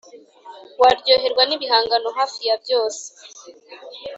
[0.81, 3.03] waryoherwa n’ibihangano hafi ya byose